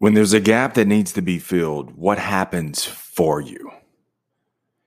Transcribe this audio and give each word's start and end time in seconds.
When 0.00 0.14
there's 0.14 0.32
a 0.32 0.40
gap 0.40 0.72
that 0.74 0.88
needs 0.88 1.12
to 1.12 1.20
be 1.20 1.38
filled, 1.38 1.94
what 1.94 2.18
happens 2.18 2.86
for 2.86 3.38
you? 3.38 3.70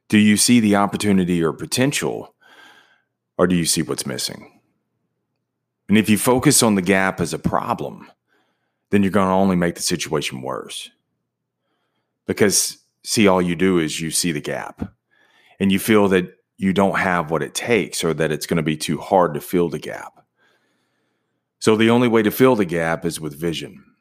Do 0.10 0.18
you 0.18 0.38
see 0.38 0.60
the 0.60 0.76
opportunity 0.76 1.44
or 1.44 1.54
potential, 1.54 2.34
or 3.38 3.46
do 3.46 3.56
you 3.56 3.66
see 3.66 3.84
what's 3.84 4.08
missing? 4.08 4.60
And 5.88 6.00
if 6.00 6.10
you 6.10 6.18
focus 6.18 6.64
on 6.64 6.74
the 6.74 6.82
gap 6.82 7.22
as 7.22 7.32
a 7.32 7.38
problem, 7.38 8.12
then 8.90 9.04
you're 9.04 9.12
going 9.12 9.28
to 9.28 9.34
only 9.34 9.56
make 9.56 9.76
the 9.76 9.84
situation 9.84 10.42
worse. 10.42 10.90
Because, 12.26 12.80
see, 13.04 13.28
all 13.28 13.40
you 13.40 13.56
do 13.56 13.78
is 13.78 14.02
you 14.02 14.10
see 14.10 14.32
the 14.32 14.42
gap 14.42 14.96
and 15.60 15.72
you 15.72 15.78
feel 15.78 16.08
that 16.08 16.26
you 16.58 16.74
don't 16.74 16.98
have 16.98 17.30
what 17.30 17.44
it 17.44 17.54
takes 17.54 18.04
or 18.04 18.16
that 18.16 18.32
it's 18.32 18.48
going 18.48 18.58
to 18.58 18.64
be 18.64 18.78
too 18.78 18.98
hard 18.98 19.36
to 19.36 19.42
fill 19.42 19.70
the 19.70 19.78
gap. 19.78 20.26
So, 21.60 21.76
the 21.76 21.92
only 21.92 22.08
way 22.08 22.24
to 22.24 22.32
fill 22.32 22.56
the 22.56 22.66
gap 22.66 23.06
is 23.06 23.20
with 23.20 23.40
vision. 23.40 23.93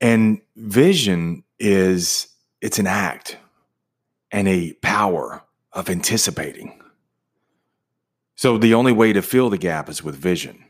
And 0.00 0.40
vision 0.56 1.44
is 1.58 2.28
it's 2.60 2.78
an 2.78 2.86
act 2.86 3.36
and 4.30 4.48
a 4.48 4.72
power 4.74 5.42
of 5.72 5.90
anticipating. 5.90 6.80
So 8.34 8.56
the 8.56 8.74
only 8.74 8.92
way 8.92 9.12
to 9.12 9.22
fill 9.22 9.50
the 9.50 9.58
gap 9.58 9.88
is 9.88 10.02
with 10.02 10.14
vision. 10.14 10.64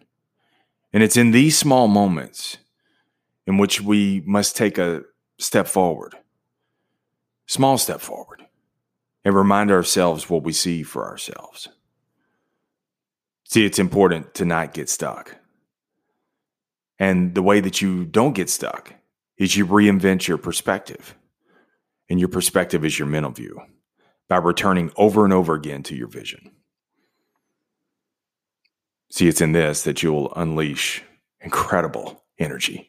And 0.93 1.03
it's 1.03 1.17
in 1.17 1.31
these 1.31 1.57
small 1.57 1.87
moments 1.87 2.59
in 3.47 3.59
which 3.59 3.81
we 3.81 4.23
must 4.27 4.57
take 4.57 4.79
a 4.79 5.03
step 5.39 5.69
forward, 5.69 6.17
small 7.47 7.79
step 7.79 8.01
forward, 8.01 8.45
and 9.25 9.35
remind 9.35 9.71
ourselves 9.71 10.29
what 10.29 10.43
we 10.43 10.53
see 10.53 10.83
for 10.83 11.07
ourselves. 11.07 11.69
See, 13.45 13.65
it's 13.65 13.79
important 13.79 14.35
to 14.35 14.45
not 14.45 14.75
get 14.75 14.89
stuck. 14.89 15.37
And 16.99 17.35
the 17.35 17.43
way 17.43 17.61
that 17.61 17.81
you 17.81 18.05
don't 18.05 18.35
get 18.35 18.51
stuck 18.51 18.95
is 19.41 19.57
you 19.57 19.67
reinvent 19.67 20.29
your 20.29 20.39
perspective. 20.39 21.17
And 22.09 22.21
your 22.21 22.29
perspective 22.29 22.85
is 22.85 22.99
your 22.99 23.09
mental 23.09 23.33
view 23.33 23.59
by 24.29 24.37
returning 24.37 24.93
over 24.97 25.25
and 25.25 25.33
over 25.33 25.55
again 25.55 25.83
to 25.85 25.97
your 25.97 26.09
vision. 26.09 26.53
See, 29.11 29.27
it's 29.27 29.41
in 29.41 29.53
this 29.53 29.83
that 29.83 30.03
you'll 30.03 30.33
unleash 30.35 31.03
incredible 31.41 32.23
energy. 32.39 32.89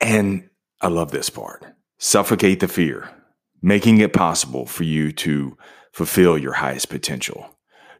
And 0.00 0.48
I 0.80 0.88
love 0.88 1.10
this 1.10 1.28
part 1.28 1.64
suffocate 1.98 2.60
the 2.60 2.68
fear, 2.68 3.08
making 3.62 3.98
it 3.98 4.12
possible 4.12 4.66
for 4.66 4.84
you 4.84 5.10
to 5.10 5.56
fulfill 5.92 6.36
your 6.36 6.52
highest 6.52 6.90
potential, 6.90 7.48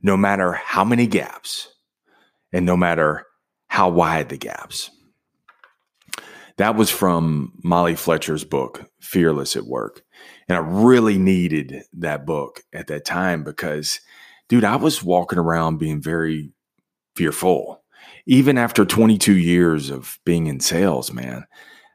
no 0.02 0.16
matter 0.16 0.52
how 0.52 0.84
many 0.84 1.06
gaps 1.06 1.68
and 2.52 2.66
no 2.66 2.76
matter 2.76 3.24
how 3.68 3.88
wide 3.88 4.28
the 4.28 4.36
gaps. 4.36 4.90
That 6.56 6.76
was 6.76 6.90
from 6.90 7.52
Molly 7.64 7.96
Fletcher's 7.96 8.44
book, 8.44 8.88
Fearless 9.00 9.56
at 9.56 9.66
Work. 9.66 10.02
And 10.48 10.56
I 10.56 10.60
really 10.60 11.18
needed 11.18 11.82
that 11.94 12.26
book 12.26 12.62
at 12.72 12.86
that 12.86 13.04
time 13.04 13.42
because, 13.42 14.00
dude, 14.48 14.64
I 14.64 14.76
was 14.76 15.02
walking 15.02 15.38
around 15.38 15.78
being 15.78 16.00
very 16.00 16.52
fearful. 17.16 17.82
Even 18.26 18.56
after 18.56 18.84
22 18.84 19.36
years 19.36 19.90
of 19.90 20.18
being 20.24 20.46
in 20.46 20.60
sales, 20.60 21.12
man, 21.12 21.44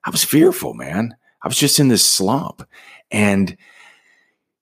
I 0.05 0.09
was 0.09 0.23
fearful, 0.23 0.73
man. 0.73 1.15
I 1.43 1.47
was 1.47 1.57
just 1.57 1.79
in 1.79 1.87
this 1.87 2.05
slump. 2.05 2.67
And 3.11 3.55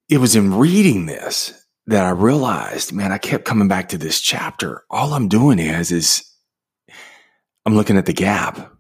it 0.10 0.20
was 0.20 0.36
in 0.36 0.54
reading 0.54 1.06
this 1.06 1.66
that 1.88 2.06
I 2.06 2.10
realized, 2.10 2.94
man, 2.94 3.12
I 3.12 3.18
kept 3.18 3.46
coming 3.46 3.68
back 3.68 3.90
to 3.90 3.98
this 3.98 4.22
chapter. 4.22 4.84
All 4.90 5.14
I'm 5.14 5.28
doing 5.28 5.58
is, 5.58 5.92
is 5.92 6.32
I'm 7.66 7.76
looking 7.76 7.98
at 7.98 8.06
the 8.06 8.14
gap. 8.14 8.77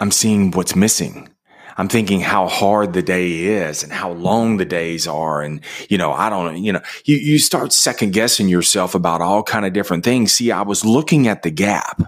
I'm 0.00 0.10
seeing 0.10 0.50
what's 0.50 0.74
missing. 0.74 1.28
I'm 1.76 1.88
thinking 1.88 2.20
how 2.20 2.46
hard 2.46 2.92
the 2.92 3.02
day 3.02 3.46
is 3.46 3.82
and 3.82 3.92
how 3.92 4.12
long 4.12 4.56
the 4.56 4.64
days 4.64 5.08
are. 5.08 5.42
And, 5.42 5.60
you 5.88 5.98
know, 5.98 6.12
I 6.12 6.30
don't, 6.30 6.62
you 6.62 6.72
know, 6.72 6.82
you, 7.04 7.16
you 7.16 7.38
start 7.38 7.72
second 7.72 8.12
guessing 8.12 8.48
yourself 8.48 8.94
about 8.94 9.20
all 9.20 9.42
kind 9.42 9.66
of 9.66 9.72
different 9.72 10.04
things. 10.04 10.32
See, 10.32 10.52
I 10.52 10.62
was 10.62 10.84
looking 10.84 11.26
at 11.26 11.42
the 11.42 11.50
gap. 11.50 12.02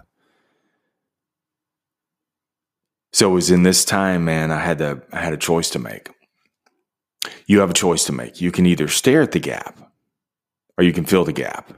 So 3.12 3.30
it 3.30 3.34
was 3.34 3.50
in 3.50 3.62
this 3.62 3.84
time, 3.84 4.24
man, 4.24 4.52
I 4.52 4.60
had 4.60 4.78
to, 4.78 5.02
I 5.12 5.20
had 5.20 5.32
a 5.32 5.38
choice 5.38 5.70
to 5.70 5.78
make. 5.78 6.10
You 7.46 7.60
have 7.60 7.70
a 7.70 7.74
choice 7.74 8.04
to 8.04 8.12
make. 8.12 8.40
You 8.40 8.52
can 8.52 8.66
either 8.66 8.88
stare 8.88 9.22
at 9.22 9.32
the 9.32 9.40
gap 9.40 9.78
or 10.78 10.84
you 10.84 10.92
can 10.92 11.06
fill 11.06 11.24
the 11.24 11.32
gap. 11.32 11.72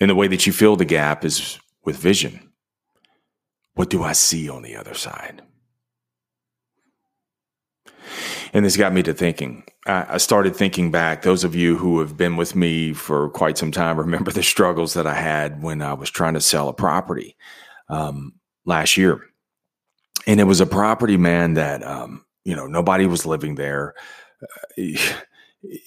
And 0.00 0.10
the 0.10 0.14
way 0.14 0.28
that 0.28 0.46
you 0.46 0.52
fill 0.52 0.76
the 0.76 0.84
gap 0.84 1.24
is 1.24 1.58
with 1.84 1.96
vision. 1.96 2.45
What 3.76 3.90
do 3.90 4.02
I 4.02 4.12
see 4.12 4.48
on 4.48 4.62
the 4.62 4.74
other 4.74 4.94
side? 4.94 5.42
And 8.52 8.64
this 8.64 8.76
got 8.76 8.94
me 8.94 9.02
to 9.02 9.12
thinking. 9.12 9.64
I 9.84 10.16
started 10.16 10.56
thinking 10.56 10.90
back. 10.90 11.22
Those 11.22 11.44
of 11.44 11.54
you 11.54 11.76
who 11.76 12.00
have 12.00 12.16
been 12.16 12.36
with 12.36 12.56
me 12.56 12.94
for 12.94 13.28
quite 13.30 13.58
some 13.58 13.70
time 13.70 13.98
remember 13.98 14.32
the 14.32 14.42
struggles 14.42 14.94
that 14.94 15.06
I 15.06 15.14
had 15.14 15.62
when 15.62 15.82
I 15.82 15.92
was 15.92 16.10
trying 16.10 16.34
to 16.34 16.40
sell 16.40 16.68
a 16.68 16.72
property 16.72 17.36
um, 17.90 18.32
last 18.64 18.96
year. 18.96 19.20
And 20.26 20.40
it 20.40 20.44
was 20.44 20.62
a 20.62 20.66
property, 20.66 21.18
man, 21.18 21.54
that, 21.54 21.86
um, 21.86 22.24
you 22.44 22.56
know, 22.56 22.66
nobody 22.66 23.06
was 23.06 23.26
living 23.26 23.56
there. 23.56 23.94
Uh, 24.42 24.96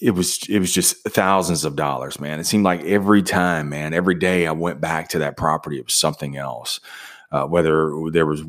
it 0.00 0.10
was 0.10 0.38
it 0.48 0.60
was 0.60 0.72
just 0.72 1.02
thousands 1.08 1.64
of 1.64 1.74
dollars, 1.74 2.20
man. 2.20 2.38
It 2.38 2.44
seemed 2.44 2.64
like 2.64 2.84
every 2.84 3.22
time, 3.22 3.68
man, 3.68 3.94
every 3.94 4.14
day 4.14 4.46
I 4.46 4.52
went 4.52 4.80
back 4.80 5.08
to 5.10 5.18
that 5.20 5.36
property, 5.36 5.78
it 5.78 5.86
was 5.86 5.94
something 5.94 6.36
else 6.36 6.80
uh, 7.32 7.44
whether 7.44 7.92
there 8.10 8.26
was 8.26 8.42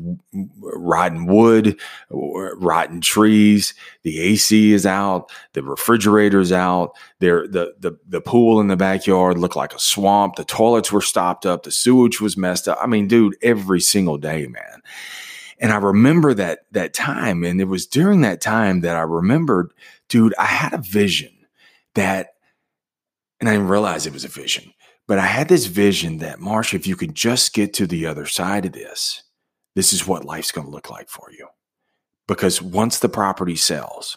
rotten 0.60 1.26
wood, 1.26 1.80
rotten 2.10 3.00
trees, 3.00 3.74
the 4.02 4.20
AC 4.20 4.72
is 4.72 4.84
out, 4.86 5.30
the 5.52 5.62
refrigerator's 5.62 6.50
out, 6.50 6.96
there 7.20 7.46
the 7.46 7.74
the 7.78 7.96
the 8.08 8.20
pool 8.20 8.60
in 8.60 8.66
the 8.66 8.76
backyard 8.76 9.38
looked 9.38 9.56
like 9.56 9.74
a 9.74 9.78
swamp, 9.78 10.36
the 10.36 10.44
toilets 10.44 10.90
were 10.90 11.00
stopped 11.00 11.46
up, 11.46 11.62
the 11.62 11.70
sewage 11.70 12.20
was 12.20 12.36
messed 12.36 12.66
up. 12.66 12.78
I 12.80 12.86
mean, 12.86 13.06
dude, 13.06 13.36
every 13.42 13.80
single 13.80 14.18
day, 14.18 14.46
man. 14.46 14.82
And 15.60 15.72
I 15.72 15.76
remember 15.76 16.34
that 16.34 16.66
that 16.72 16.92
time, 16.92 17.44
and 17.44 17.60
it 17.60 17.68
was 17.68 17.86
during 17.86 18.22
that 18.22 18.40
time 18.40 18.80
that 18.80 18.96
I 18.96 19.02
remembered, 19.02 19.72
dude, 20.08 20.34
I 20.38 20.46
had 20.46 20.74
a 20.74 20.78
vision 20.78 21.30
that, 21.94 22.34
and 23.38 23.48
I 23.48 23.52
didn't 23.52 23.68
realize 23.68 24.06
it 24.06 24.12
was 24.12 24.24
a 24.24 24.28
vision 24.28 24.72
but 25.06 25.18
I 25.18 25.26
had 25.26 25.48
this 25.48 25.66
vision 25.66 26.18
that, 26.18 26.40
Marsh, 26.40 26.74
if 26.74 26.86
you 26.86 26.96
could 26.96 27.14
just 27.14 27.52
get 27.54 27.74
to 27.74 27.86
the 27.86 28.06
other 28.06 28.26
side 28.26 28.64
of 28.66 28.72
this, 28.72 29.22
this 29.74 29.92
is 29.92 30.06
what 30.06 30.24
life's 30.24 30.52
going 30.52 30.66
to 30.66 30.72
look 30.72 30.90
like 30.90 31.08
for 31.08 31.30
you. 31.30 31.48
Because 32.28 32.62
once 32.62 32.98
the 32.98 33.08
property 33.08 33.56
sells, 33.56 34.16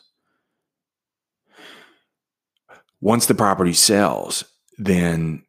once 3.01 3.25
the 3.25 3.35
property 3.35 3.73
sells, 3.73 4.44
then 4.78 5.44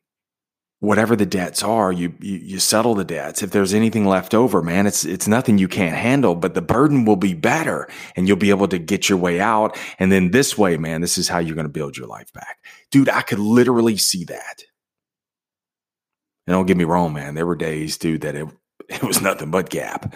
whatever 0.81 1.17
the 1.17 1.27
debts 1.27 1.63
are, 1.63 1.93
you, 1.93 2.15
you, 2.21 2.37
you 2.37 2.59
settle 2.59 2.95
the 2.95 3.05
debts. 3.05 3.43
If 3.43 3.51
there's 3.51 3.75
anything 3.75 4.07
left 4.07 4.35
over, 4.35 4.63
man, 4.63 4.87
it's 4.87 5.05
it's 5.05 5.27
nothing 5.27 5.59
you 5.59 5.69
can't 5.69 5.97
handle, 5.97 6.35
but 6.35 6.55
the 6.55 6.63
burden 6.63 7.05
will 7.05 7.17
be 7.17 7.35
better 7.35 7.89
and 8.15 8.29
you'll 8.29 8.37
be 8.37 8.51
able 8.51 8.69
to 8.69 8.79
get 8.79 9.09
your 9.09 9.19
way 9.19 9.41
out. 9.41 9.77
And 9.99 10.13
then 10.13 10.31
this 10.31 10.57
way, 10.57 10.77
man, 10.77 11.01
this 11.01 11.19
is 11.19 11.29
how 11.29 11.39
you're 11.39 11.55
going 11.55 11.67
to 11.67 11.73
build 11.73 11.97
your 11.97 12.07
life 12.07 12.33
back. 12.33 12.59
Dude, 12.91 13.09
I 13.09 13.23
could 13.23 13.39
literally 13.39 13.97
see 13.97 14.25
that. 14.25 14.65
And 16.47 16.55
don't 16.55 16.67
get 16.67 16.77
me 16.77 16.85
wrong, 16.85 17.13
man. 17.13 17.35
There 17.35 17.47
were 17.47 17.57
days, 17.57 17.97
dude, 17.99 18.21
that 18.23 18.35
it, 18.35 18.49
it 18.89 19.03
was 19.03 19.21
nothing 19.21 19.51
but 19.51 19.71
gap. 19.71 20.15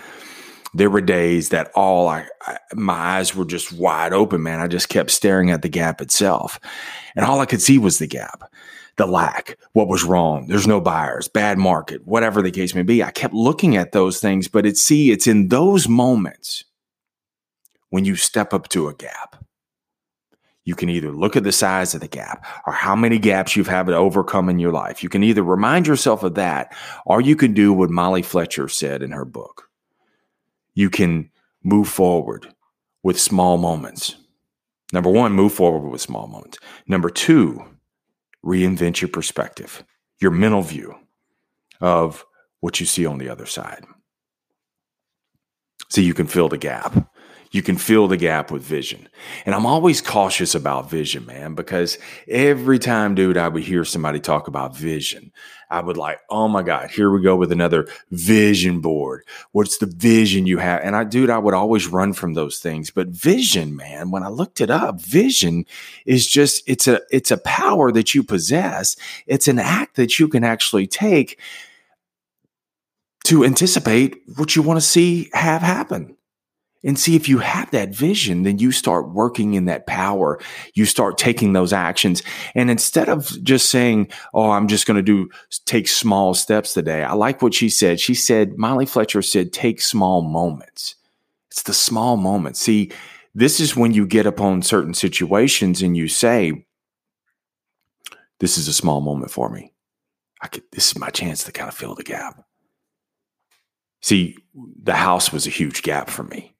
There 0.72 0.90
were 0.90 1.00
days 1.00 1.48
that 1.48 1.72
all 1.74 2.08
I, 2.08 2.26
I, 2.42 2.58
my 2.74 2.94
eyes 2.94 3.34
were 3.34 3.44
just 3.44 3.72
wide 3.72 4.12
open, 4.12 4.42
man. 4.42 4.60
I 4.60 4.68
just 4.68 4.88
kept 4.88 5.10
staring 5.10 5.50
at 5.50 5.62
the 5.62 5.68
gap 5.68 6.00
itself. 6.00 6.60
And 7.16 7.24
all 7.24 7.40
I 7.40 7.46
could 7.46 7.60
see 7.60 7.76
was 7.76 7.98
the 7.98 8.06
gap, 8.06 8.44
the 8.96 9.06
lack, 9.06 9.58
what 9.72 9.88
was 9.88 10.04
wrong. 10.04 10.46
There's 10.46 10.68
no 10.68 10.80
buyers, 10.80 11.26
bad 11.26 11.58
market, 11.58 12.06
whatever 12.06 12.40
the 12.40 12.52
case 12.52 12.72
may 12.72 12.82
be. 12.82 13.02
I 13.02 13.10
kept 13.10 13.34
looking 13.34 13.76
at 13.76 13.90
those 13.90 14.20
things, 14.20 14.46
but 14.46 14.64
it's 14.64 14.80
see, 14.80 15.10
it's 15.10 15.26
in 15.26 15.48
those 15.48 15.88
moments 15.88 16.64
when 17.88 18.04
you 18.04 18.14
step 18.14 18.54
up 18.54 18.68
to 18.68 18.86
a 18.86 18.94
gap 18.94 19.44
you 20.70 20.76
can 20.76 20.88
either 20.88 21.10
look 21.10 21.34
at 21.34 21.42
the 21.42 21.50
size 21.50 21.96
of 21.96 22.00
the 22.00 22.06
gap 22.06 22.46
or 22.64 22.72
how 22.72 22.94
many 22.94 23.18
gaps 23.18 23.56
you've 23.56 23.66
had 23.66 23.86
to 23.86 23.96
overcome 23.96 24.48
in 24.48 24.60
your 24.60 24.70
life. 24.70 25.02
You 25.02 25.08
can 25.08 25.24
either 25.24 25.42
remind 25.42 25.84
yourself 25.84 26.22
of 26.22 26.36
that 26.36 26.72
or 27.04 27.20
you 27.20 27.34
can 27.34 27.52
do 27.52 27.72
what 27.72 27.90
Molly 27.90 28.22
Fletcher 28.22 28.68
said 28.68 29.02
in 29.02 29.10
her 29.10 29.24
book. 29.24 29.68
You 30.74 30.88
can 30.88 31.28
move 31.64 31.88
forward 31.88 32.46
with 33.02 33.18
small 33.18 33.58
moments. 33.58 34.14
Number 34.92 35.10
one, 35.10 35.32
move 35.32 35.52
forward 35.52 35.88
with 35.88 36.00
small 36.00 36.28
moments. 36.28 36.58
Number 36.86 37.10
two, 37.10 37.64
reinvent 38.46 39.00
your 39.00 39.08
perspective, 39.08 39.82
your 40.20 40.30
mental 40.30 40.62
view 40.62 40.94
of 41.80 42.24
what 42.60 42.78
you 42.78 42.86
see 42.86 43.06
on 43.06 43.18
the 43.18 43.28
other 43.28 43.46
side. 43.46 43.84
So 45.88 46.00
you 46.00 46.14
can 46.14 46.28
fill 46.28 46.48
the 46.48 46.58
gap. 46.58 47.10
You 47.52 47.62
can 47.62 47.76
fill 47.76 48.06
the 48.06 48.16
gap 48.16 48.52
with 48.52 48.62
vision. 48.62 49.08
And 49.44 49.54
I'm 49.54 49.66
always 49.66 50.00
cautious 50.00 50.54
about 50.54 50.88
vision, 50.88 51.26
man, 51.26 51.54
because 51.54 51.98
every 52.28 52.78
time, 52.78 53.16
dude, 53.16 53.36
I 53.36 53.48
would 53.48 53.64
hear 53.64 53.84
somebody 53.84 54.20
talk 54.20 54.46
about 54.46 54.76
vision, 54.76 55.32
I 55.68 55.80
would 55.80 55.96
like, 55.96 56.20
oh 56.28 56.48
my 56.48 56.62
God, 56.62 56.90
here 56.90 57.10
we 57.10 57.22
go 57.22 57.36
with 57.36 57.50
another 57.50 57.88
vision 58.10 58.80
board. 58.80 59.24
What's 59.52 59.78
the 59.78 59.86
vision 59.86 60.46
you 60.46 60.58
have? 60.58 60.82
And 60.82 60.94
I, 60.94 61.04
dude, 61.04 61.30
I 61.30 61.38
would 61.38 61.54
always 61.54 61.86
run 61.86 62.12
from 62.12 62.34
those 62.34 62.58
things. 62.58 62.90
But 62.90 63.08
vision, 63.08 63.76
man, 63.76 64.10
when 64.10 64.22
I 64.22 64.28
looked 64.28 64.60
it 64.60 64.70
up, 64.70 65.00
vision 65.00 65.64
is 66.06 66.26
just, 66.26 66.62
it's 66.68 66.86
a, 66.86 67.00
it's 67.10 67.30
a 67.30 67.38
power 67.38 67.90
that 67.92 68.14
you 68.14 68.22
possess. 68.22 68.96
It's 69.26 69.48
an 69.48 69.58
act 69.58 69.96
that 69.96 70.18
you 70.18 70.28
can 70.28 70.44
actually 70.44 70.86
take 70.86 71.38
to 73.24 73.44
anticipate 73.44 74.20
what 74.36 74.56
you 74.56 74.62
want 74.62 74.78
to 74.78 74.86
see 74.86 75.30
have 75.32 75.62
happen. 75.62 76.16
And 76.82 76.98
see 76.98 77.14
if 77.14 77.28
you 77.28 77.38
have 77.38 77.70
that 77.72 77.94
vision, 77.94 78.42
then 78.42 78.58
you 78.58 78.72
start 78.72 79.10
working 79.10 79.52
in 79.52 79.66
that 79.66 79.86
power. 79.86 80.40
You 80.74 80.86
start 80.86 81.18
taking 81.18 81.52
those 81.52 81.74
actions. 81.74 82.22
And 82.54 82.70
instead 82.70 83.10
of 83.10 83.42
just 83.42 83.68
saying, 83.68 84.08
Oh, 84.32 84.50
I'm 84.50 84.66
just 84.66 84.86
going 84.86 84.96
to 84.96 85.02
do, 85.02 85.28
take 85.66 85.88
small 85.88 86.32
steps 86.32 86.72
today. 86.72 87.02
I 87.02 87.12
like 87.12 87.42
what 87.42 87.52
she 87.52 87.68
said. 87.68 88.00
She 88.00 88.14
said, 88.14 88.56
Molly 88.56 88.86
Fletcher 88.86 89.20
said, 89.20 89.52
take 89.52 89.82
small 89.82 90.22
moments. 90.22 90.96
It's 91.50 91.64
the 91.64 91.74
small 91.74 92.16
moments. 92.16 92.60
See, 92.60 92.92
this 93.34 93.60
is 93.60 93.76
when 93.76 93.92
you 93.92 94.06
get 94.06 94.26
upon 94.26 94.62
certain 94.62 94.94
situations 94.94 95.82
and 95.82 95.96
you 95.96 96.08
say, 96.08 96.64
This 98.38 98.56
is 98.56 98.68
a 98.68 98.72
small 98.72 99.02
moment 99.02 99.30
for 99.30 99.50
me. 99.50 99.74
I 100.40 100.48
could, 100.48 100.62
this 100.72 100.92
is 100.92 100.98
my 100.98 101.10
chance 101.10 101.44
to 101.44 101.52
kind 101.52 101.68
of 101.68 101.74
fill 101.74 101.94
the 101.94 102.04
gap. 102.04 102.42
See, 104.00 104.38
the 104.54 104.94
house 104.94 105.30
was 105.30 105.46
a 105.46 105.50
huge 105.50 105.82
gap 105.82 106.08
for 106.08 106.22
me 106.22 106.54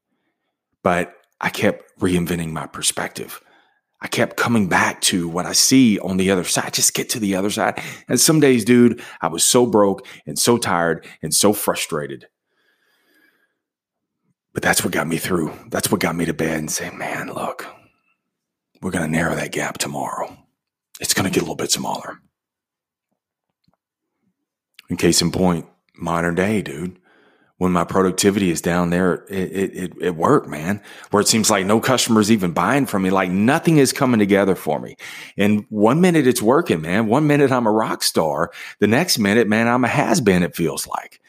but 0.82 1.14
I 1.40 1.50
kept 1.50 1.98
reinventing 1.98 2.52
my 2.52 2.66
perspective. 2.66 3.40
I 4.02 4.08
kept 4.08 4.36
coming 4.36 4.68
back 4.68 5.00
to 5.02 5.28
what 5.28 5.46
I 5.46 5.52
see 5.52 5.98
on 5.98 6.16
the 6.16 6.30
other 6.30 6.44
side. 6.44 6.72
Just 6.72 6.94
get 6.94 7.10
to 7.10 7.20
the 7.20 7.34
other 7.34 7.50
side. 7.50 7.82
And 8.08 8.18
some 8.18 8.40
days, 8.40 8.64
dude, 8.64 9.02
I 9.20 9.28
was 9.28 9.44
so 9.44 9.66
broke 9.66 10.06
and 10.26 10.38
so 10.38 10.56
tired 10.56 11.06
and 11.22 11.34
so 11.34 11.52
frustrated. 11.52 12.26
But 14.54 14.62
that's 14.62 14.82
what 14.82 14.92
got 14.92 15.06
me 15.06 15.18
through. 15.18 15.52
That's 15.68 15.92
what 15.92 16.00
got 16.00 16.16
me 16.16 16.24
to 16.24 16.34
bed 16.34 16.58
and 16.58 16.70
say, 16.70 16.90
man, 16.90 17.32
look, 17.32 17.66
we're 18.80 18.90
going 18.90 19.04
to 19.04 19.10
narrow 19.10 19.34
that 19.34 19.52
gap 19.52 19.78
tomorrow. 19.78 20.36
It's 20.98 21.14
going 21.14 21.26
to 21.26 21.32
get 21.32 21.40
a 21.40 21.44
little 21.44 21.54
bit 21.54 21.70
smaller. 21.70 22.18
In 24.88 24.96
case 24.96 25.22
in 25.22 25.30
point, 25.30 25.66
modern 25.94 26.34
day, 26.34 26.62
dude 26.62 26.99
when 27.60 27.72
my 27.72 27.84
productivity 27.84 28.50
is 28.50 28.62
down 28.62 28.88
there, 28.88 29.26
it, 29.28 29.74
it, 29.76 29.92
it, 30.00 30.48
man, 30.48 30.80
where 31.10 31.20
it 31.20 31.28
seems 31.28 31.50
like 31.50 31.66
no 31.66 31.78
customers 31.78 32.32
even 32.32 32.52
buying 32.52 32.86
from 32.86 33.02
me. 33.02 33.10
Like 33.10 33.30
nothing 33.30 33.76
is 33.76 33.92
coming 33.92 34.18
together 34.18 34.54
for 34.54 34.80
me. 34.80 34.96
And 35.36 35.66
one 35.68 36.00
minute 36.00 36.26
it's 36.26 36.40
working, 36.40 36.80
man. 36.80 37.06
One 37.06 37.26
minute 37.26 37.52
I'm 37.52 37.66
a 37.66 37.70
rock 37.70 38.02
star. 38.02 38.50
The 38.78 38.86
next 38.86 39.18
minute, 39.18 39.46
man, 39.46 39.68
I'm 39.68 39.84
a 39.84 39.88
has 39.88 40.22
been, 40.22 40.42
it 40.42 40.56
feels 40.56 40.86
like. 40.86 41.20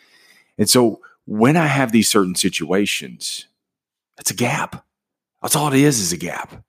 And 0.58 0.70
so 0.70 1.02
when 1.26 1.58
I 1.58 1.68
have 1.68 1.92
these 1.92 2.08
certain 2.08 2.36
situations, 2.36 3.48
it's 4.18 4.32
a 4.32 4.34
gap. 4.34 4.86
That's 5.42 5.58
all 5.58 5.74
it 5.74 5.82
is, 5.82 6.00
is 6.00 6.14
a 6.14 6.18
gap. 6.18 6.64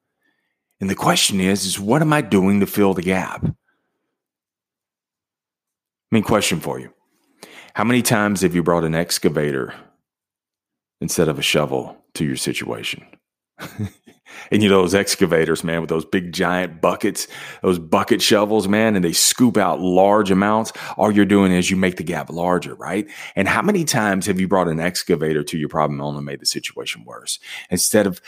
And 0.81 0.91
the 0.91 0.97
question 0.97 1.41
is, 1.41 1.67
is 1.67 1.79
what 1.79 2.03
am 2.03 2.13
I 2.13 2.21
doing 2.21 2.59
to 2.59 2.67
fill 2.67 2.95
the 2.95 3.03
gap? 3.03 3.45
I 3.45 3.55
mean, 6.11 6.25
question 6.25 6.59
for 6.59 6.81
you. 6.81 6.93
How 7.75 7.85
many 7.85 8.03
times 8.03 8.43
have 8.43 8.55
you 8.55 8.63
brought 8.63 8.85
an 8.85 8.95
excavator 8.95 9.73
instead 11.01 11.29
of 11.29 11.39
a 11.39 11.43
shovel 11.43 11.97
to 12.15 12.25
your 12.25 12.37
situation? 12.37 13.05
and 14.51 14.63
you 14.63 14.69
know 14.69 14.83
those 14.83 14.95
excavators, 14.95 15.65
man, 15.65 15.81
with 15.81 15.89
those 15.89 16.05
big 16.05 16.33
giant 16.33 16.83
buckets, 16.83 17.29
those 17.63 17.79
bucket 17.79 18.21
shovels, 18.21 18.69
man, 18.69 18.95
and 18.95 19.05
they 19.05 19.13
scoop 19.13 19.57
out 19.57 19.81
large 19.81 20.31
amounts. 20.31 20.73
All 20.99 21.11
you're 21.11 21.25
doing 21.25 21.53
is 21.53 21.71
you 21.71 21.77
make 21.77 21.97
the 21.97 22.03
gap 22.03 22.31
larger, 22.31 22.75
right? 22.75 23.09
And 23.37 23.49
how 23.49 23.63
many 23.63 23.85
times 23.85 24.27
have 24.27 24.39
you 24.39 24.49
brought 24.49 24.69
an 24.69 24.81
excavator 24.81 25.43
to 25.45 25.59
your 25.59 25.69
problem 25.69 25.99
and 25.99 26.07
only 26.07 26.23
made 26.23 26.41
the 26.41 26.47
situation 26.47 27.05
worse 27.05 27.39
instead 27.71 28.07
of 28.07 28.21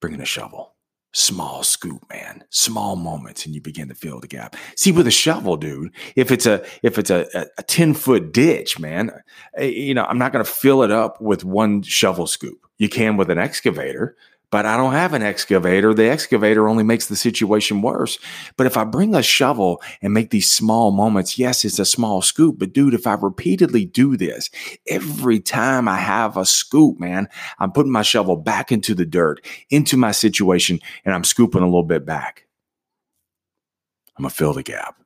bringing 0.00 0.20
a 0.20 0.26
shovel? 0.26 0.75
Small 1.16 1.62
scoop, 1.62 2.04
man, 2.10 2.44
small 2.50 2.94
moments, 2.94 3.46
and 3.46 3.54
you 3.54 3.60
begin 3.60 3.88
to 3.88 3.94
fill 3.94 4.20
the 4.20 4.26
gap. 4.26 4.54
See, 4.76 4.92
with 4.92 5.06
a 5.06 5.10
shovel, 5.10 5.56
dude, 5.56 5.90
if 6.14 6.30
it's 6.30 6.44
a 6.44 6.62
if 6.82 6.98
it's 6.98 7.08
a, 7.08 7.26
a, 7.56 7.62
10 7.62 7.94
foot 7.94 8.32
ditch, 8.32 8.78
man, 8.78 9.10
eh, 9.56 9.64
you 9.64 9.94
know, 9.94 10.04
I'm 10.04 10.18
not 10.18 10.32
going 10.32 10.44
to 10.44 10.50
fill 10.50 10.82
it 10.82 10.90
up 10.90 11.18
with 11.20 11.42
one 11.42 11.80
shovel 11.80 12.26
scoop. 12.26 12.66
You 12.76 12.90
can 12.90 13.16
with 13.16 13.30
an 13.30 13.38
excavator, 13.38 14.14
but 14.50 14.64
I 14.64 14.76
don't 14.76 14.92
have 14.92 15.12
an 15.12 15.22
excavator. 15.22 15.92
The 15.92 16.08
excavator 16.08 16.68
only 16.68 16.84
makes 16.84 17.06
the 17.06 17.16
situation 17.16 17.82
worse. 17.82 18.18
But 18.56 18.66
if 18.66 18.76
I 18.76 18.84
bring 18.84 19.14
a 19.14 19.22
shovel 19.22 19.82
and 20.00 20.14
make 20.14 20.30
these 20.30 20.50
small 20.50 20.92
moments, 20.92 21.38
yes, 21.38 21.64
it's 21.64 21.78
a 21.78 21.84
small 21.84 22.22
scoop, 22.22 22.58
but 22.58 22.72
dude, 22.72 22.94
if 22.94 23.06
I 23.06 23.14
repeatedly 23.14 23.84
do 23.84 24.16
this, 24.16 24.50
every 24.88 25.40
time 25.40 25.88
I 25.88 25.96
have 25.96 26.36
a 26.36 26.46
scoop, 26.46 27.00
man, 27.00 27.28
I'm 27.58 27.72
putting 27.72 27.92
my 27.92 28.02
shovel 28.02 28.36
back 28.36 28.70
into 28.70 28.94
the 28.94 29.06
dirt, 29.06 29.44
into 29.70 29.96
my 29.96 30.12
situation, 30.12 30.80
and 31.04 31.14
I'm 31.14 31.24
scooping 31.24 31.62
a 31.62 31.66
little 31.66 31.82
bit 31.82 32.06
back. 32.06 32.46
I'm 34.16 34.22
going 34.22 34.30
to 34.30 34.36
fill 34.36 34.52
the 34.52 34.62
gap. 34.62 34.96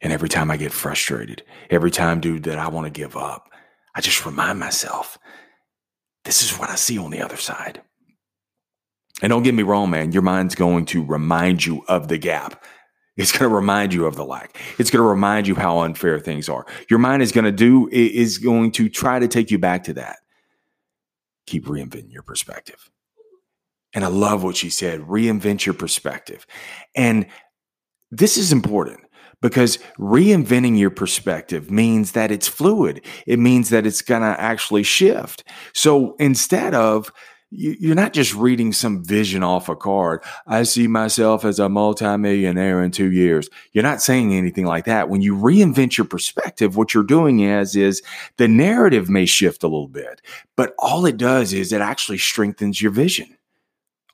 And 0.00 0.12
every 0.12 0.28
time 0.28 0.50
I 0.50 0.56
get 0.56 0.72
frustrated, 0.72 1.44
every 1.70 1.92
time, 1.92 2.20
dude, 2.20 2.42
that 2.44 2.58
I 2.58 2.68
want 2.68 2.86
to 2.86 2.90
give 2.90 3.16
up, 3.16 3.50
I 3.94 4.00
just 4.00 4.26
remind 4.26 4.58
myself, 4.58 5.16
this 6.24 6.42
is 6.42 6.58
what 6.58 6.70
I 6.70 6.74
see 6.74 6.98
on 6.98 7.10
the 7.10 7.22
other 7.22 7.36
side. 7.36 7.82
And 9.20 9.30
don't 9.30 9.42
get 9.42 9.54
me 9.54 9.62
wrong, 9.62 9.90
man, 9.90 10.12
your 10.12 10.22
mind's 10.22 10.54
going 10.54 10.86
to 10.86 11.04
remind 11.04 11.64
you 11.64 11.84
of 11.88 12.08
the 12.08 12.18
gap. 12.18 12.64
It's 13.16 13.30
going 13.30 13.48
to 13.48 13.54
remind 13.54 13.92
you 13.92 14.06
of 14.06 14.16
the 14.16 14.24
lack. 14.24 14.58
It's 14.78 14.90
going 14.90 15.02
to 15.02 15.08
remind 15.08 15.46
you 15.46 15.54
how 15.54 15.80
unfair 15.80 16.18
things 16.18 16.48
are. 16.48 16.66
Your 16.88 16.98
mind 16.98 17.22
is 17.22 17.30
going 17.30 17.44
to 17.44 17.52
do, 17.52 17.88
is 17.92 18.38
going 18.38 18.72
to 18.72 18.88
try 18.88 19.18
to 19.18 19.28
take 19.28 19.50
you 19.50 19.58
back 19.58 19.84
to 19.84 19.94
that. 19.94 20.16
Keep 21.46 21.66
reinventing 21.66 22.12
your 22.12 22.22
perspective. 22.22 22.90
And 23.92 24.04
I 24.04 24.08
love 24.08 24.42
what 24.42 24.56
she 24.56 24.70
said 24.70 25.00
reinvent 25.02 25.66
your 25.66 25.74
perspective. 25.74 26.46
And 26.94 27.26
this 28.10 28.38
is 28.38 28.50
important 28.50 29.00
because 29.42 29.78
reinventing 29.98 30.78
your 30.78 30.90
perspective 30.90 31.70
means 31.70 32.12
that 32.12 32.30
it's 32.30 32.48
fluid. 32.48 33.04
It 33.26 33.38
means 33.38 33.68
that 33.70 33.84
it's 33.86 34.00
going 34.00 34.22
to 34.22 34.40
actually 34.40 34.84
shift. 34.84 35.44
So 35.74 36.14
instead 36.18 36.74
of 36.74 37.12
you're 37.54 37.94
not 37.94 38.14
just 38.14 38.34
reading 38.34 38.72
some 38.72 39.04
vision 39.04 39.42
off 39.42 39.68
a 39.68 39.76
card. 39.76 40.22
I 40.46 40.62
see 40.62 40.86
myself 40.86 41.44
as 41.44 41.58
a 41.58 41.68
multimillionaire 41.68 42.82
in 42.82 42.90
two 42.90 43.12
years. 43.12 43.50
You're 43.72 43.84
not 43.84 44.00
saying 44.00 44.32
anything 44.32 44.64
like 44.64 44.86
that. 44.86 45.10
When 45.10 45.20
you 45.20 45.36
reinvent 45.36 45.98
your 45.98 46.06
perspective, 46.06 46.76
what 46.76 46.94
you're 46.94 47.02
doing 47.02 47.40
is, 47.40 47.76
is 47.76 48.02
the 48.38 48.48
narrative 48.48 49.10
may 49.10 49.26
shift 49.26 49.62
a 49.62 49.68
little 49.68 49.88
bit, 49.88 50.22
but 50.56 50.74
all 50.78 51.04
it 51.04 51.18
does 51.18 51.52
is 51.52 51.72
it 51.72 51.82
actually 51.82 52.18
strengthens 52.18 52.80
your 52.80 52.90
vision. 52.92 53.36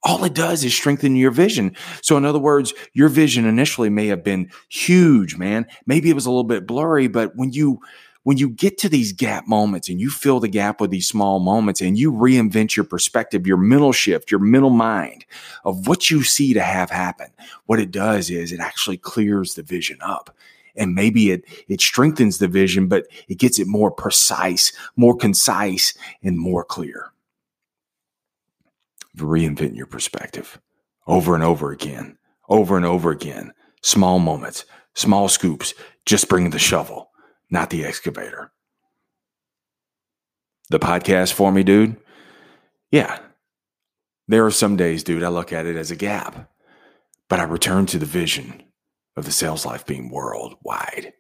All 0.03 0.25
it 0.25 0.35
does 0.35 0.65
is 0.65 0.75
strengthen 0.75 1.17
your 1.17 1.31
vision. 1.31 1.77
So, 2.03 2.17
in 2.17 2.25
other 2.25 2.39
words, 2.39 2.73
your 2.93 3.09
vision 3.09 3.45
initially 3.45 3.91
may 3.91 4.07
have 4.07 4.23
been 4.23 4.51
huge, 4.69 5.37
man. 5.37 5.67
Maybe 5.87 6.09
it 6.09 6.15
was 6.15 6.27
a 6.27 6.31
little 6.31 6.45
bit 6.45 6.67
blurry, 6.67 7.09
but 7.09 7.35
when 7.35 7.53
you 7.53 7.81
when 8.29 8.37
you 8.37 8.51
get 8.51 8.77
to 8.77 8.91
these 8.91 9.15
gap 9.15 9.49
moments 9.49 9.89
and 9.89 10.03
you 10.03 10.11
fill 10.11 10.39
the 10.39 10.49
gap 10.49 10.83
with 10.83 10.91
these 10.91 11.09
small 11.09 11.41
moments 11.41 11.81
and 11.81 11.99
you 11.99 12.13
reinvent 12.13 12.77
your 12.77 12.85
perspective, 12.85 13.47
your 13.47 13.57
mental 13.57 13.91
shift, 13.91 14.31
your 14.31 14.39
mental 14.39 14.69
mind 14.69 15.25
of 15.65 15.89
what 15.89 16.11
you 16.11 16.23
see 16.23 16.53
to 16.53 16.61
have 16.61 16.91
happen, 16.91 17.29
what 17.65 17.81
it 17.81 17.91
does 17.91 18.29
is 18.29 18.53
it 18.53 18.61
actually 18.61 18.99
clears 18.99 19.55
the 19.55 19.63
vision 19.63 19.97
up. 20.03 20.37
And 20.77 20.95
maybe 20.95 21.31
it, 21.31 21.43
it 21.69 21.81
strengthens 21.81 22.37
the 22.37 22.49
vision, 22.49 22.87
but 22.87 23.07
it 23.29 23.39
gets 23.39 23.59
it 23.59 23.67
more 23.67 23.91
precise, 23.91 24.75
more 24.95 25.17
concise, 25.17 25.95
and 26.23 26.39
more 26.39 26.65
clear. 26.65 27.13
Reinvent 29.17 29.75
your 29.75 29.87
perspective 29.87 30.61
over 31.07 31.35
and 31.35 31.43
over 31.43 31.71
again, 31.71 32.19
over 32.47 32.77
and 32.77 32.85
over 32.85 33.11
again. 33.11 33.55
Small 33.81 34.19
moments, 34.19 34.67
small 34.93 35.31
scoops, 35.31 35.73
just 36.05 36.29
bring 36.29 36.51
the 36.51 36.59
shovel 36.59 37.08
not 37.50 37.71
the 37.71 37.85
excavator. 37.85 38.52
The 40.71 40.78
podcast 40.78 41.33
for 41.33 41.50
me, 41.50 41.62
dude? 41.62 41.97
Yeah. 42.90 43.19
There 44.26 44.45
are 44.45 44.50
some 44.50 44.76
days, 44.76 45.02
dude, 45.02 45.23
I 45.23 45.28
look 45.28 45.52
at 45.52 45.67
it 45.67 45.76
as 45.76 45.90
a 45.90 45.97
gap, 45.97 46.50
but 47.28 47.40
I 47.40 47.45
return 47.45 47.87
to 47.87 47.99
the 47.99 48.07
vision 48.07 48.62
of 49.17 49.25
the 49.25 49.33
sales 49.33 49.64
life 49.64 49.87
being 49.87 50.11
worldwide 50.11 51.14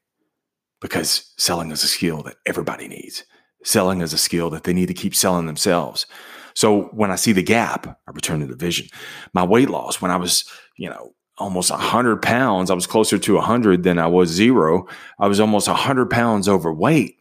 because 0.80 1.32
selling 1.38 1.70
is 1.70 1.82
a 1.82 1.88
skill 1.88 2.22
that 2.22 2.36
everybody 2.46 2.86
needs. 2.86 3.24
Selling 3.64 4.02
is 4.02 4.12
a 4.12 4.18
skill 4.18 4.50
that 4.50 4.64
they 4.64 4.72
need 4.72 4.86
to 4.86 4.94
keep 4.94 5.14
selling 5.14 5.46
themselves. 5.46 6.06
So 6.54 6.84
when 6.92 7.10
I 7.10 7.16
see 7.16 7.32
the 7.32 7.42
gap, 7.42 7.86
I 7.86 8.10
return 8.12 8.40
to 8.40 8.46
the 8.46 8.56
vision. 8.56 8.88
My 9.32 9.44
weight 9.44 9.70
loss, 9.70 10.00
when 10.00 10.10
I 10.10 10.16
was, 10.16 10.44
you 10.76 10.88
know, 10.90 11.12
almost 11.38 11.70
100 11.70 12.20
pounds. 12.22 12.70
I 12.70 12.74
was 12.74 12.86
closer 12.86 13.18
to 13.18 13.34
100 13.34 13.82
than 13.82 13.98
I 13.98 14.06
was 14.06 14.28
zero. 14.28 14.86
I 15.18 15.26
was 15.28 15.40
almost 15.40 15.68
100 15.68 16.10
pounds 16.10 16.48
overweight. 16.48 17.16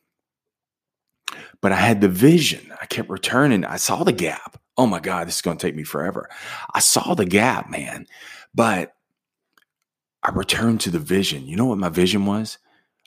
But 1.62 1.72
I 1.72 1.76
had 1.76 2.02
the 2.02 2.10
vision. 2.10 2.72
I 2.82 2.86
kept 2.86 3.10
returning. 3.10 3.66
I 3.66 3.78
saw 3.78 4.04
the 4.04 4.12
gap. 4.12 4.60
Oh 4.78 4.86
my 4.86 5.00
God, 5.00 5.28
this 5.28 5.38
is 5.38 5.42
going 5.42 5.58
to 5.58 5.66
take 5.66 5.76
me 5.76 5.84
forever. 5.84 6.30
I 6.74 6.80
saw 6.80 7.16
the 7.16 7.26
gap, 7.26 7.70
man, 7.70 8.06
but 8.54 8.94
I 10.22 10.32
returned 10.32 10.82
to 10.82 10.92
the 10.92 11.00
vision. 11.00 11.48
You 11.48 11.56
know 11.56 11.66
what 11.66 11.80
my 11.80 11.90
vision 11.90 12.26
was? 12.26 12.60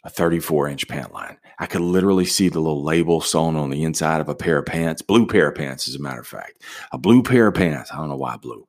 A 0.02 0.11
34 0.11 0.69
inch 0.69 0.88
pant 0.88 1.12
line. 1.12 1.37
I 1.59 1.67
could 1.67 1.83
literally 1.83 2.25
see 2.25 2.49
the 2.49 2.59
little 2.59 2.83
label 2.83 3.21
sewn 3.21 3.55
on 3.55 3.71
the 3.71 3.85
inside 3.85 4.21
of 4.21 4.29
a 4.29 4.35
pair 4.35 4.59
of 4.59 4.67
pants, 4.67 5.02
blue 5.02 5.26
pair 5.26 5.50
of 5.50 5.55
pants, 5.55 5.87
as 5.87 5.95
a 5.95 6.00
matter 6.00 6.21
of 6.21 6.26
fact. 6.26 6.62
A 6.90 6.99
blue 6.99 7.23
pair 7.23 7.49
of 7.49 7.55
pants. 7.55 7.93
I 7.93 7.99
don't 7.99 8.09
know 8.09 8.17
why 8.17 8.37
blue. 8.37 8.67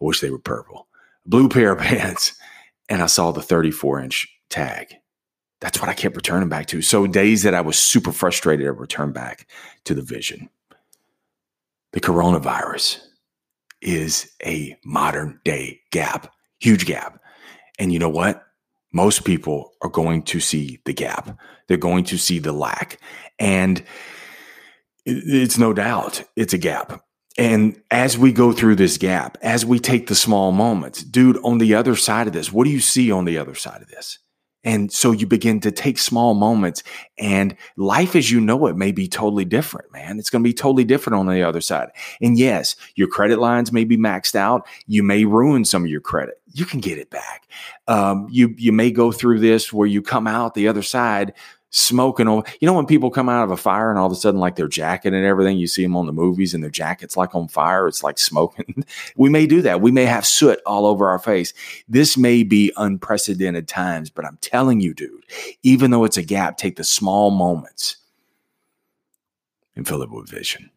I 0.00 0.04
wish 0.04 0.20
they 0.20 0.30
were 0.30 0.38
purple. 0.38 0.86
Blue 1.26 1.48
pair 1.48 1.72
of 1.72 1.78
pants. 1.80 2.34
And 2.88 3.02
I 3.02 3.06
saw 3.06 3.32
the 3.32 3.42
34 3.42 4.00
inch 4.00 4.28
tag. 4.50 4.94
That's 5.60 5.80
what 5.80 5.88
I 5.88 5.94
kept 5.94 6.16
returning 6.16 6.48
back 6.48 6.66
to. 6.66 6.82
So 6.82 7.06
days 7.06 7.44
that 7.44 7.54
I 7.54 7.60
was 7.60 7.78
super 7.78 8.10
frustrated, 8.10 8.66
I 8.66 8.70
returned 8.70 9.14
back 9.14 9.46
to 9.84 9.94
the 9.94 10.02
vision. 10.02 10.50
The 11.92 12.00
coronavirus 12.00 13.00
is 13.80 14.32
a 14.44 14.76
modern 14.84 15.40
day 15.44 15.80
gap, 15.90 16.32
huge 16.58 16.86
gap. 16.86 17.20
And 17.78 17.92
you 17.92 17.98
know 17.98 18.08
what? 18.08 18.44
Most 18.92 19.24
people 19.24 19.72
are 19.82 19.88
going 19.88 20.22
to 20.24 20.40
see 20.40 20.80
the 20.84 20.92
gap. 20.92 21.38
They're 21.68 21.76
going 21.76 22.04
to 22.04 22.18
see 22.18 22.38
the 22.38 22.52
lack. 22.52 22.98
And 23.38 23.82
it's 25.04 25.58
no 25.58 25.72
doubt 25.72 26.24
it's 26.36 26.52
a 26.52 26.58
gap. 26.58 27.02
And 27.38 27.80
as 27.90 28.18
we 28.18 28.32
go 28.32 28.52
through 28.52 28.76
this 28.76 28.98
gap, 28.98 29.38
as 29.40 29.64
we 29.64 29.78
take 29.78 30.06
the 30.06 30.14
small 30.14 30.52
moments, 30.52 31.02
dude, 31.02 31.38
on 31.42 31.58
the 31.58 31.74
other 31.74 31.96
side 31.96 32.26
of 32.26 32.32
this, 32.32 32.52
what 32.52 32.64
do 32.64 32.70
you 32.70 32.80
see 32.80 33.10
on 33.10 33.24
the 33.24 33.38
other 33.38 33.54
side 33.54 33.80
of 33.80 33.88
this? 33.88 34.18
And 34.64 34.92
so 34.92 35.10
you 35.10 35.26
begin 35.26 35.58
to 35.60 35.72
take 35.72 35.98
small 35.98 36.34
moments 36.34 36.84
and 37.18 37.56
life 37.76 38.14
as 38.14 38.30
you 38.30 38.40
know 38.40 38.66
it 38.66 38.76
may 38.76 38.92
be 38.92 39.08
totally 39.08 39.44
different, 39.44 39.92
man. 39.92 40.18
It's 40.18 40.30
going 40.30 40.42
to 40.42 40.48
be 40.48 40.54
totally 40.54 40.84
different 40.84 41.18
on 41.18 41.26
the 41.26 41.42
other 41.42 41.60
side. 41.60 41.88
And 42.20 42.38
yes, 42.38 42.76
your 42.94 43.08
credit 43.08 43.40
lines 43.40 43.72
may 43.72 43.84
be 43.84 43.96
maxed 43.96 44.36
out. 44.36 44.66
You 44.86 45.02
may 45.02 45.24
ruin 45.24 45.64
some 45.64 45.82
of 45.82 45.90
your 45.90 46.00
credit. 46.00 46.40
You 46.52 46.64
can 46.64 46.80
get 46.80 46.98
it 46.98 47.10
back. 47.10 47.48
Um, 47.88 48.28
you, 48.30 48.54
you 48.56 48.70
may 48.70 48.92
go 48.92 49.10
through 49.10 49.40
this 49.40 49.72
where 49.72 49.88
you 49.88 50.00
come 50.00 50.28
out 50.28 50.54
the 50.54 50.68
other 50.68 50.82
side 50.82 51.32
smoking 51.72 52.28
over. 52.28 52.46
You 52.60 52.66
know, 52.66 52.74
when 52.74 52.86
people 52.86 53.10
come 53.10 53.28
out 53.28 53.44
of 53.44 53.50
a 53.50 53.56
fire 53.56 53.90
and 53.90 53.98
all 53.98 54.06
of 54.06 54.12
a 54.12 54.16
sudden, 54.16 54.38
like 54.38 54.56
their 54.56 54.68
jacket 54.68 55.14
and 55.14 55.24
everything, 55.24 55.58
you 55.58 55.66
see 55.66 55.82
them 55.82 55.96
on 55.96 56.06
the 56.06 56.12
movies 56.12 56.54
and 56.54 56.62
their 56.62 56.70
jacket's 56.70 57.16
like 57.16 57.34
on 57.34 57.48
fire. 57.48 57.88
It's 57.88 58.04
like 58.04 58.18
smoking. 58.18 58.84
we 59.16 59.28
may 59.28 59.46
do 59.46 59.62
that. 59.62 59.80
We 59.80 59.90
may 59.90 60.04
have 60.04 60.26
soot 60.26 60.60
all 60.64 60.86
over 60.86 61.08
our 61.08 61.18
face. 61.18 61.52
This 61.88 62.16
may 62.16 62.44
be 62.44 62.72
unprecedented 62.76 63.66
times, 63.66 64.10
but 64.10 64.24
I'm 64.24 64.38
telling 64.40 64.80
you, 64.80 64.94
dude, 64.94 65.24
even 65.62 65.90
though 65.90 66.04
it's 66.04 66.18
a 66.18 66.22
gap, 66.22 66.58
take 66.58 66.76
the 66.76 66.84
small 66.84 67.30
moments 67.30 67.96
and 69.74 69.88
fill 69.88 70.02
it 70.02 70.10
with 70.10 70.28
vision. 70.28 70.70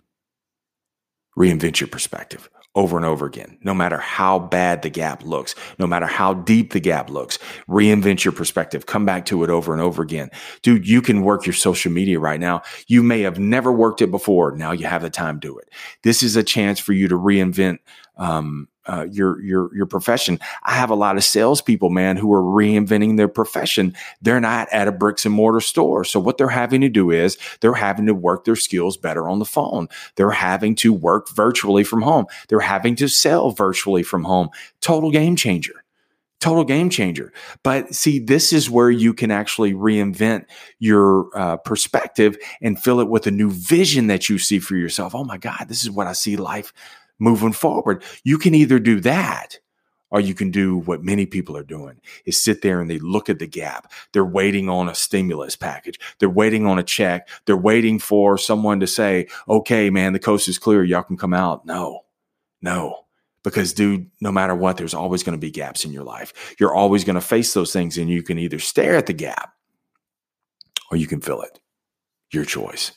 Reinvent 1.38 1.82
your 1.82 1.90
perspective 1.90 2.50
over 2.76 2.98
and 2.98 3.06
over 3.06 3.26
again, 3.26 3.58
no 3.62 3.74
matter 3.74 3.98
how 3.98 4.38
bad 4.38 4.82
the 4.82 4.90
gap 4.90 5.24
looks, 5.24 5.56
no 5.80 5.88
matter 5.88 6.06
how 6.06 6.34
deep 6.34 6.74
the 6.74 6.80
gap 6.80 7.10
looks. 7.10 7.40
Reinvent 7.70 8.24
your 8.24 8.34
perspective. 8.34 8.86
Come 8.86 9.06
back 9.06 9.26
to 9.28 9.44
it 9.44 9.50
over 9.50 9.72
and 9.74 9.82
over 9.82 10.04
again. 10.04 10.30
Dude, 10.62 10.88
you 10.88 11.02
can 11.02 11.22
work 11.22 11.46
your 11.46 11.54
social 11.54 11.92
media 11.92 12.20
right 12.20 12.40
now. 12.40 12.62
You 12.88 13.02
may 13.02 13.22
have 13.22 13.40
never 13.40 13.72
worked 13.72 14.02
it 14.02 14.12
before. 14.12 14.52
Now 14.52 14.74
you 14.74 14.86
have 14.88 15.02
the 15.02 15.10
time 15.10 15.40
to 15.40 15.48
do 15.48 15.58
it. 15.58 15.70
This 16.04 16.22
is 16.22 16.36
a 16.36 16.44
chance 16.44 16.80
for 16.80 16.94
you 16.94 17.08
to 17.08 17.16
reinvent 17.16 17.80
um, 18.18 18.68
uh, 18.88 19.08
your 19.12 19.42
your 19.42 19.76
your 19.76 19.86
profession. 19.86 20.40
I 20.64 20.74
have 20.74 20.90
a 20.90 20.96
lot 20.96 21.18
of 21.18 21.24
salespeople, 21.24 21.90
man, 21.90 22.18
who 22.18 22.34
are 22.34 22.42
reinventing 22.42 23.18
their 23.18 23.28
profession. 23.28 23.96
They're 24.22 24.40
not 24.40 24.68
at 24.72 24.88
a 24.88 24.92
bricks 24.92 25.26
and 25.26 25.34
mortar 25.34 25.62
store, 25.62 26.04
so 26.04 26.20
what 26.20 26.38
they're 26.38 26.48
having 26.50 26.82
to 26.82 26.90
do 26.90 27.12
is 27.12 27.38
they're 27.62 27.74
having 27.74 28.06
to 28.08 28.14
work 28.14 28.46
their 28.46 28.56
skills 28.56 28.98
better 28.98 29.28
on 29.28 29.40
the 29.40 29.46
phone. 29.46 29.88
They're 30.16 30.32
having 30.32 30.76
to 30.76 30.94
work 30.94 31.30
virtually 31.30 31.84
from 31.84 32.02
home. 32.02 32.26
They're 32.48 32.60
having 32.60 32.96
to 32.98 33.08
sell 33.08 33.52
virtually 33.52 34.04
from 34.04 34.24
home. 34.24 34.50
Total 34.82 35.12
game 35.12 35.36
changer. 35.36 35.84
Total 36.42 36.64
game 36.64 36.90
changer. 36.90 37.34
But 37.64 37.96
see, 37.96 38.20
this 38.20 38.54
is 38.54 38.70
where 38.70 38.92
you 38.92 39.14
can 39.14 39.32
actually 39.32 39.74
reinvent 39.74 40.46
your 40.78 41.30
uh, 41.34 41.58
perspective 41.58 42.38
and 42.62 42.78
fill 42.78 43.00
it 43.00 43.10
with 43.10 43.26
a 43.26 43.32
new 43.32 43.50
vision 43.50 44.08
that 44.08 44.30
you 44.30 44.38
see 44.38 44.60
for 44.60 44.76
yourself. 44.76 45.16
Oh 45.16 45.24
my 45.24 45.38
God, 45.38 45.66
this 45.68 45.82
is 45.82 45.90
what 45.90 46.08
I 46.08 46.14
see 46.14 46.36
life 46.36 46.72
moving 47.20 47.54
forward. 47.54 48.04
You 48.24 48.38
can 48.38 48.56
either 48.56 48.80
do 48.80 49.00
that 49.02 49.60
or 50.12 50.20
you 50.20 50.34
can 50.34 50.52
do 50.52 50.78
what 50.78 51.04
many 51.04 51.26
people 51.26 51.58
are 51.58 51.64
doing 51.64 52.00
is 52.26 52.42
sit 52.42 52.62
there 52.62 52.80
and 52.80 52.90
they 52.90 53.00
look 53.00 53.30
at 53.30 53.40
the 53.40 53.48
gap. 53.48 53.92
They're 54.14 54.24
waiting 54.24 54.70
on 54.70 54.88
a 54.88 54.96
stimulus 54.96 55.56
package. 55.56 56.00
They're 56.20 56.30
waiting 56.30 56.66
on 56.66 56.80
a 56.80 56.84
check. 56.84 57.28
They're 57.46 57.58
waiting 57.58 58.00
for 58.00 58.38
someone 58.38 58.80
to 58.80 58.88
say, 58.88 59.28
okay, 59.50 59.90
man, 59.90 60.14
the 60.14 60.20
coast 60.20 60.48
is 60.48 60.58
clear. 60.58 60.84
Y'all 60.84 61.04
can 61.04 61.18
come 61.18 61.34
out. 61.34 61.66
No, 61.66 62.06
no. 62.62 63.02
Because, 63.44 63.74
dude, 63.74 64.10
no 64.22 64.32
matter 64.32 64.56
what, 64.56 64.78
there's 64.78 64.94
always 64.94 65.22
going 65.22 65.38
to 65.38 65.42
be 65.42 65.52
gaps 65.52 65.86
in 65.86 65.92
your 65.92 66.04
life. 66.04 66.56
You're 66.60 66.74
always 66.74 67.04
going 67.04 67.16
to 67.16 67.22
face 67.22 67.54
those 67.54 67.72
things, 67.72 67.98
and 67.98 68.10
you 68.10 68.24
can 68.24 68.40
either 68.40 68.58
stare 68.58 68.96
at 68.96 69.06
the 69.06 69.14
gap 69.14 69.54
or 70.90 70.98
you 70.98 71.06
can 71.06 71.22
fill 71.22 71.42
it. 71.42 71.60
Your 72.32 72.46
choice. 72.46 72.92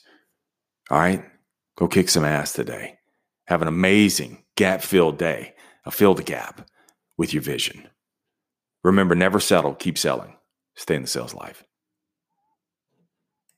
All 0.90 0.98
right? 0.98 1.22
Go 1.76 1.86
kick 1.86 2.08
some 2.08 2.24
ass 2.24 2.54
today. 2.54 2.97
Have 3.48 3.62
an 3.62 3.68
amazing 3.68 4.44
gap 4.56 4.82
filled 4.82 5.16
day. 5.16 5.54
I'll 5.86 5.90
fill 5.90 6.14
the 6.14 6.22
gap 6.22 6.68
with 7.16 7.32
your 7.32 7.42
vision. 7.42 7.88
Remember, 8.84 9.14
never 9.14 9.40
settle, 9.40 9.74
keep 9.74 9.96
selling. 9.96 10.36
Stay 10.76 10.96
in 10.96 11.02
the 11.02 11.08
sales 11.08 11.32
life. 11.32 11.64